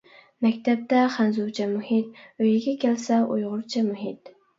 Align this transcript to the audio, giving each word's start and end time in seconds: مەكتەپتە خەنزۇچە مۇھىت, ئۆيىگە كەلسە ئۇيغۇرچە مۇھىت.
مەكتەپتە 0.43 1.01
خەنزۇچە 1.15 1.67
مۇھىت, 1.73 2.17
ئۆيىگە 2.45 2.73
كەلسە 2.85 3.21
ئۇيغۇرچە 3.27 3.85
مۇھىت. 3.91 4.33